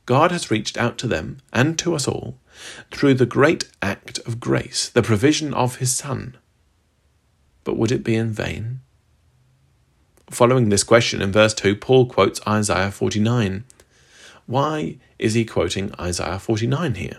God 0.05 0.31
has 0.31 0.51
reached 0.51 0.77
out 0.77 0.97
to 0.97 1.07
them 1.07 1.39
and 1.53 1.79
to 1.79 1.95
us 1.95 2.07
all 2.09 2.37
through 2.91 3.13
the 3.13 3.25
great 3.25 3.71
act 3.81 4.19
of 4.19 4.41
grace, 4.41 4.89
the 4.89 5.01
provision 5.01 5.53
of 5.53 5.77
his 5.77 5.95
Son 5.95 6.37
but 7.63 7.77
would 7.77 7.91
it 7.91 8.03
be 8.03 8.15
in 8.15 8.31
vain? 8.31 8.81
Following 10.29 10.69
this 10.69 10.83
question 10.83 11.21
in 11.21 11.31
verse 11.31 11.53
2, 11.53 11.75
Paul 11.75 12.05
quotes 12.05 12.45
Isaiah 12.47 12.91
49. 12.91 13.63
Why 14.45 14.97
is 15.19 15.33
he 15.35 15.45
quoting 15.45 15.93
Isaiah 15.99 16.39
49 16.39 16.95
here? 16.95 17.17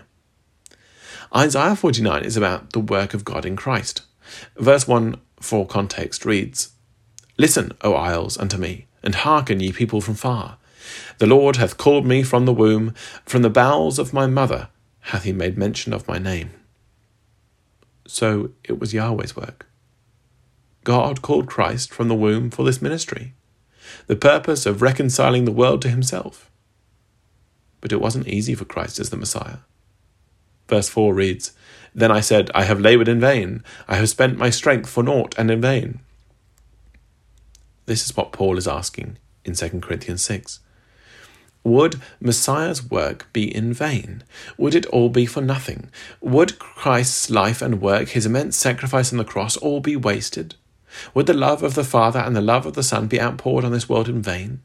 Isaiah 1.35 1.75
49 1.75 2.23
is 2.23 2.37
about 2.37 2.73
the 2.73 2.79
work 2.79 3.13
of 3.13 3.25
God 3.25 3.45
in 3.45 3.55
Christ. 3.55 4.01
Verse 4.57 4.87
1 4.87 5.19
for 5.39 5.65
context 5.65 6.25
reads 6.25 6.71
Listen, 7.37 7.71
O 7.81 7.93
isles, 7.93 8.37
unto 8.37 8.57
me, 8.57 8.87
and 9.03 9.15
hearken, 9.15 9.59
ye 9.59 9.71
people 9.71 10.01
from 10.01 10.15
far. 10.15 10.57
The 11.17 11.27
Lord 11.27 11.57
hath 11.57 11.77
called 11.77 12.05
me 12.05 12.23
from 12.23 12.45
the 12.45 12.53
womb, 12.53 12.93
from 13.25 13.41
the 13.41 13.49
bowels 13.49 13.99
of 13.99 14.13
my 14.13 14.27
mother 14.27 14.69
hath 15.05 15.23
he 15.23 15.31
made 15.31 15.57
mention 15.57 15.93
of 15.93 16.07
my 16.07 16.17
name. 16.17 16.51
So 18.07 18.51
it 18.63 18.79
was 18.79 18.93
Yahweh's 18.93 19.35
work. 19.35 19.67
God 20.85 21.23
called 21.23 21.47
Christ 21.47 21.91
from 21.91 22.09
the 22.09 22.15
womb 22.15 22.51
for 22.51 22.63
this 22.63 22.79
ministry, 22.79 23.33
the 24.05 24.15
purpose 24.15 24.67
of 24.67 24.83
reconciling 24.83 25.43
the 25.43 25.51
world 25.51 25.81
to 25.81 25.89
himself. 25.89 26.51
But 27.81 27.91
it 27.91 27.99
wasn't 27.99 28.27
easy 28.27 28.53
for 28.53 28.65
Christ 28.65 28.99
as 28.99 29.09
the 29.09 29.17
Messiah. 29.17 29.57
Verse 30.69 30.87
4 30.87 31.11
reads, 31.13 31.53
Then 31.95 32.11
I 32.11 32.19
said, 32.21 32.51
I 32.53 32.65
have 32.65 32.79
laboured 32.79 33.07
in 33.07 33.19
vain, 33.19 33.63
I 33.87 33.95
have 33.95 34.09
spent 34.09 34.37
my 34.37 34.51
strength 34.51 34.87
for 34.87 35.01
naught 35.01 35.33
and 35.39 35.49
in 35.49 35.59
vain. 35.59 36.01
This 37.87 38.05
is 38.05 38.15
what 38.15 38.31
Paul 38.31 38.57
is 38.57 38.67
asking 38.67 39.17
in 39.43 39.55
2 39.55 39.79
Corinthians 39.79 40.23
6. 40.23 40.59
Would 41.63 41.99
Messiah's 42.19 42.87
work 42.91 43.27
be 43.33 43.43
in 43.43 43.73
vain? 43.73 44.23
Would 44.55 44.75
it 44.75 44.85
all 44.87 45.09
be 45.09 45.25
for 45.25 45.41
nothing? 45.41 45.89
Would 46.21 46.59
Christ's 46.59 47.31
life 47.31 47.63
and 47.63 47.81
work, 47.81 48.09
his 48.09 48.27
immense 48.27 48.55
sacrifice 48.55 49.11
on 49.11 49.17
the 49.17 49.23
cross, 49.23 49.57
all 49.57 49.79
be 49.79 49.95
wasted? 49.95 50.53
Would 51.13 51.27
the 51.27 51.33
love 51.33 51.63
of 51.63 51.75
the 51.75 51.83
Father 51.83 52.19
and 52.19 52.35
the 52.35 52.41
love 52.41 52.65
of 52.65 52.73
the 52.73 52.83
Son 52.83 53.07
be 53.07 53.19
outpoured 53.19 53.65
on 53.65 53.71
this 53.71 53.89
world 53.89 54.09
in 54.09 54.21
vain? 54.21 54.61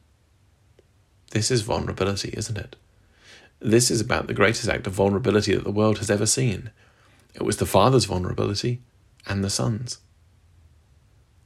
This 1.30 1.50
is 1.50 1.62
vulnerability, 1.62 2.34
isn't 2.36 2.58
it? 2.58 2.76
This 3.60 3.90
is 3.90 4.00
about 4.00 4.26
the 4.26 4.34
greatest 4.34 4.68
act 4.68 4.86
of 4.86 4.94
vulnerability 4.94 5.54
that 5.54 5.64
the 5.64 5.70
world 5.70 5.98
has 5.98 6.10
ever 6.10 6.26
seen. 6.26 6.70
It 7.34 7.42
was 7.42 7.58
the 7.58 7.66
Father's 7.66 8.06
vulnerability 8.06 8.80
and 9.26 9.44
the 9.44 9.50
Son's. 9.50 9.98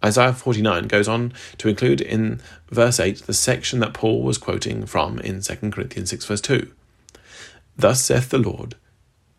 Isaiah 0.05 0.33
49 0.33 0.87
goes 0.87 1.09
on 1.09 1.33
to 1.59 1.69
include 1.69 2.01
in 2.01 2.41
verse 2.71 3.01
8 3.01 3.23
the 3.27 3.35
section 3.35 3.81
that 3.81 3.95
Paul 3.95 4.23
was 4.23 4.39
quoting 4.39 4.87
from 4.87 5.19
in 5.19 5.41
2 5.41 5.71
Corinthians 5.71 6.11
6, 6.11 6.27
verse 6.27 6.41
2. 6.43 6.71
Thus 7.77 8.05
saith 8.05 8.29
the 8.29 8.39
Lord, 8.39 8.77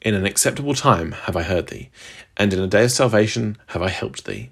In 0.01 0.15
an 0.15 0.25
acceptable 0.25 0.73
time 0.73 1.13
have 1.13 1.37
I 1.37 1.43
heard 1.43 1.67
thee, 1.67 1.89
and 2.35 2.51
in 2.51 2.59
a 2.59 2.67
day 2.67 2.85
of 2.85 2.91
salvation 2.91 3.57
have 3.67 3.81
I 3.81 3.89
helped 3.89 4.25
thee 4.25 4.51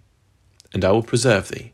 and 0.73 0.83
I 0.83 0.91
will 0.91 1.03
preserve 1.03 1.49
thee, 1.49 1.73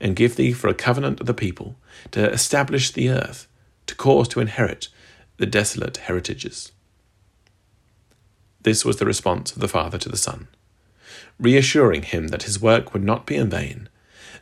and 0.00 0.16
give 0.16 0.36
thee 0.36 0.52
for 0.52 0.68
a 0.68 0.74
covenant 0.74 1.20
of 1.20 1.26
the 1.26 1.34
people, 1.34 1.76
to 2.10 2.30
establish 2.30 2.90
the 2.90 3.10
earth, 3.10 3.46
to 3.86 3.94
cause 3.94 4.28
to 4.28 4.40
inherit 4.40 4.88
the 5.36 5.46
desolate 5.46 5.98
heritages. 5.98 6.72
This 8.62 8.84
was 8.84 8.98
the 8.98 9.06
response 9.06 9.52
of 9.52 9.60
the 9.60 9.68
Father 9.68 9.98
to 9.98 10.08
the 10.08 10.16
Son, 10.16 10.48
reassuring 11.38 12.02
him 12.02 12.28
that 12.28 12.42
his 12.42 12.60
work 12.60 12.92
would 12.92 13.04
not 13.04 13.26
be 13.26 13.36
in 13.36 13.48
vain. 13.48 13.88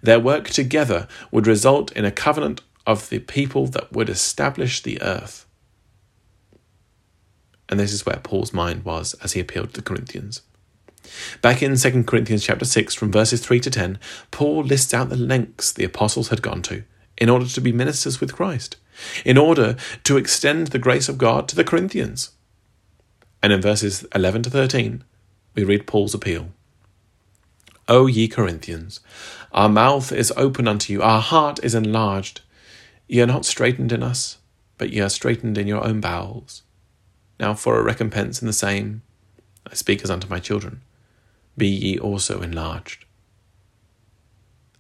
Their 0.03 0.19
work 0.19 0.49
together 0.49 1.07
would 1.31 1.47
result 1.47 1.93
in 1.93 2.05
a 2.05 2.11
covenant 2.11 2.63
of 2.87 3.11
the 3.11 3.21
people 3.21 3.67
that 3.69 3.93
would 3.93 4.09
establish 4.09 4.83
the 4.83 5.01
earth. 5.03 5.47
And 7.69 7.79
this 7.79 7.93
is 7.93 8.07
where 8.07 8.21
Paul's 8.23 8.53
mind 8.53 8.85
was 8.85 9.15
as 9.23 9.33
he 9.33 9.41
appealed 9.41 9.75
to 9.75 9.81
the 9.81 9.83
Corinthians. 9.83 10.43
Back 11.43 11.63
in 11.63 11.77
2 11.77 12.05
Corinthians 12.05 12.45
chapter 12.45 12.65
6 12.65 12.95
from 12.95 13.13
verses 13.13 13.41
3 13.41 13.61
to 13.61 13.71
10, 13.71 13.99
Paul 14.31 14.63
lists 14.63 14.93
out 14.93 15.09
the 15.09 15.17
lengths 15.17 15.73
the 15.73 15.85
apostles 15.85 16.29
had 16.29 16.43
gone 16.43 16.63
to 16.63 16.85
in 17.17 17.29
order 17.29 17.47
to 17.47 17.61
be 17.61 17.73
ministers 17.73 18.21
with 18.21 18.35
Christ, 18.35 18.77
in 19.25 19.37
order 19.37 19.77
to 20.05 20.17
extend 20.17 20.69
the 20.69 20.79
grace 20.79 21.09
of 21.09 21.19
God 21.19 21.49
to 21.49 21.57
the 21.57 21.65
Corinthians. 21.65 22.31
And 23.43 23.53
in 23.53 23.61
verses 23.61 24.07
11 24.15 24.45
to 24.45 24.51
13, 24.51 25.05
we 25.55 25.65
read 25.65 25.87
Paul's 25.87 26.15
appeal. 26.15 26.49
O 27.89 28.07
ye 28.07 28.29
Corinthians, 28.29 29.01
our 29.53 29.69
mouth 29.69 30.13
is 30.13 30.33
open 30.37 30.69
unto 30.69 30.93
you, 30.93 31.03
our 31.03 31.21
heart 31.21 31.59
is 31.65 31.75
enlarged. 31.75 32.43
Ye 33.07 33.21
are 33.23 33.27
not 33.27 33.47
straitened 33.47 33.93
in 33.93 34.03
us, 34.03 34.39
but 34.77 34.91
ye 34.91 35.01
are 35.01 35.09
straitened 35.09 35.57
in 35.57 35.67
your 35.67 35.83
own 35.85 36.01
bowels. 36.01 36.63
Now 37.41 37.55
for 37.55 37.79
a 37.79 37.83
recompense 37.83 38.43
in 38.43 38.47
the 38.47 38.53
same, 38.53 39.03
I 39.67 39.75
speak 39.75 40.03
as 40.03 40.11
unto 40.11 40.29
my 40.29 40.39
children, 40.39 40.83
be 41.59 41.69
ye 41.69 41.99
also 41.99 42.41
enlarged. 42.41 43.05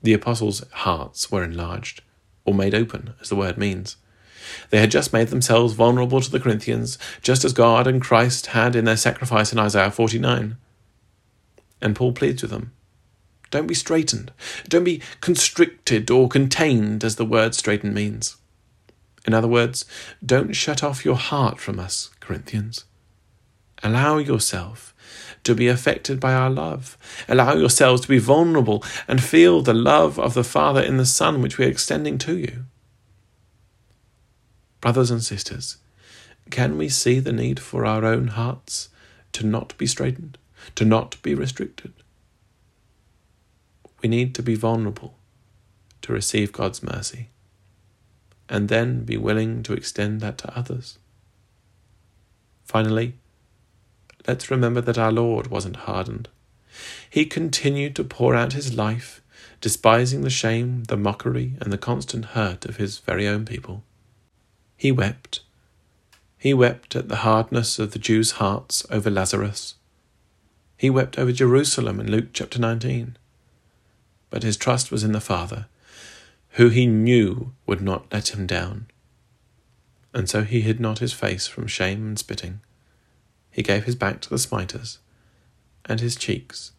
The 0.02 0.14
apostles' 0.14 0.64
hearts 0.70 1.30
were 1.30 1.44
enlarged, 1.44 2.02
or 2.44 2.54
made 2.54 2.75
open, 2.75 3.14
as 3.20 3.28
the 3.28 3.37
word 3.37 3.58
means. 3.58 3.97
They 4.70 4.78
had 4.78 4.90
just 4.90 5.12
made 5.12 5.28
themselves 5.28 5.75
vulnerable 5.75 6.20
to 6.20 6.30
the 6.30 6.40
Corinthians, 6.40 6.97
just 7.20 7.44
as 7.44 7.52
God 7.52 7.87
and 7.87 8.00
Christ 8.00 8.47
had 8.47 8.75
in 8.75 8.85
their 8.85 8.97
sacrifice 8.97 9.52
in 9.52 9.58
Isaiah 9.58 9.90
49. 9.90 10.56
And 11.82 11.97
Paul 11.97 12.12
pleads 12.12 12.42
with 12.42 12.50
them 12.50 12.73
don't 13.50 13.66
be 13.66 13.75
straitened. 13.75 14.32
Don't 14.68 14.85
be 14.85 15.00
constricted 15.20 16.11
or 16.11 16.28
contained, 16.28 17.02
as 17.02 17.16
the 17.16 17.25
word 17.25 17.54
straitened 17.54 17.94
means. 17.94 18.37
In 19.26 19.35
other 19.35 19.49
words, 19.49 19.85
don't 20.25 20.54
shut 20.54 20.82
off 20.82 21.04
your 21.04 21.16
heart 21.16 21.58
from 21.58 21.78
us, 21.78 22.11
Corinthians. 22.20 22.85
Allow 23.82 24.18
yourself 24.18 24.94
to 25.44 25.54
be 25.54 25.68
affected 25.68 26.20
by 26.20 26.35
our 26.35 26.50
love. 26.50 26.99
Allow 27.28 27.54
yourselves 27.54 28.02
to 28.02 28.08
be 28.08 28.18
vulnerable 28.18 28.82
and 29.06 29.23
feel 29.23 29.62
the 29.62 29.75
love 29.75 30.18
of 30.18 30.35
the 30.35 30.44
Father 30.44 30.82
in 30.82 30.97
the 30.97 31.06
Son 31.06 31.40
which 31.40 31.58
we 31.58 31.64
are 31.64 31.70
extending 31.70 32.18
to 32.18 32.37
you. 32.37 32.64
Brothers 34.80 35.11
and 35.11 35.23
sisters, 35.23 35.78
can 36.50 36.76
we 36.76 36.88
see 36.88 37.20
the 37.20 37.32
need 37.32 37.61
for 37.61 37.85
our 37.85 38.04
own 38.04 38.28
hearts 38.28 38.88
to 39.32 39.47
not 39.47 39.76
be 39.78 39.87
straitened, 39.87 40.38
to 40.75 40.85
not 40.85 41.20
be 41.23 41.35
restricted? 41.35 41.92
We 44.02 44.08
need 44.08 44.35
to 44.37 44.42
be 44.42 44.54
vulnerable 44.54 45.18
to 46.02 46.12
receive 46.12 46.52
God's 46.52 46.82
mercy 46.82 47.30
and 48.49 48.68
then 48.68 49.04
be 49.04 49.16
willing 49.16 49.62
to 49.64 49.73
extend 49.73 50.20
that 50.20 50.38
to 50.38 50.58
others. 50.58 50.99
Finally, 52.64 53.14
let's 54.27 54.51
remember 54.51 54.81
that 54.81 54.99
our 54.99 55.13
Lord 55.13 55.49
wasn't 55.49 55.77
hardened. 55.77 56.29
He 57.09 57.25
continued 57.25 57.97
to 57.97 58.05
pour 58.05 58.35
out 58.35 58.53
his 58.53 58.75
life, 58.75 59.21
despising 59.61 60.23
the 60.23 60.31
shame, 60.31 60.85
the 60.85 60.97
mockery, 60.97 61.55
and 61.61 61.73
the 61.73 61.79
constant 61.79 62.27
hurt 62.27 62.65
of 62.65 62.77
his 62.77 62.99
very 62.99 63.27
own 63.27 63.45
people. 63.45 63.83
He 64.77 64.93
wept. 64.93 65.41
He 66.37 66.55
wept 66.55 66.95
at 66.95 67.09
the 67.09 67.17
hardness 67.17 67.79
of 67.79 67.93
the 67.93 67.99
Jews' 67.99 68.33
hearts 68.33 68.87
over 68.91 69.11
Lazarus. 69.11 69.75
He 70.77 70.91
wept 70.91 71.19
over 71.19 71.33
Jerusalem 71.33 71.99
in 71.99 72.11
Luke 72.11 72.29
chapter 72.33 72.61
19 72.61 73.17
but 74.31 74.43
his 74.43 74.57
trust 74.57 74.91
was 74.91 75.05
in 75.05 75.13
the 75.13 75.21
Father, 75.21 75.67
who 76.53 76.69
he 76.69 76.87
knew 76.87 77.53
would 77.67 77.81
not 77.81 78.07
let 78.13 78.35
him 78.35 78.47
down. 78.47 78.87
And 80.13 80.29
so 80.29 80.43
he 80.43 80.61
hid 80.61 80.81
not 80.81 80.99
his 80.99 81.13
face 81.13 81.47
from 81.47 81.67
shame 81.67 82.07
and 82.07 82.19
spitting. 82.19 82.61
He 83.58 83.64
gave 83.64 83.86
his 83.86 83.97
back 83.97 84.21
to 84.21 84.30
the 84.30 84.38
smiters, 84.38 85.00
and 85.84 85.99
his 85.99 86.14
cheeks 86.14 86.71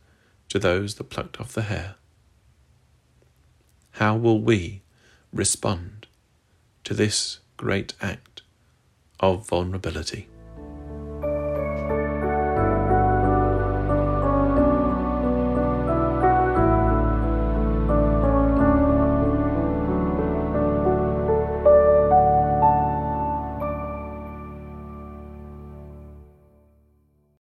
to 0.48 0.58
those 0.58 0.96
that 0.96 1.10
plucked 1.10 1.38
off 1.42 1.52
the 1.52 1.64
hair. 1.64 1.96
How 3.96 4.16
will 4.16 4.40
we 4.40 4.82
respond 5.34 6.08
to 6.86 6.94
this 6.94 7.40
great 7.58 7.96
act 8.00 8.44
of 9.20 9.46
vulnerability? 9.46 10.30